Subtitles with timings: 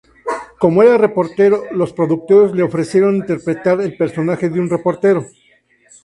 [0.57, 5.27] Como era reportero, los productores le ofrecieron interpretar el personaje de un reportero.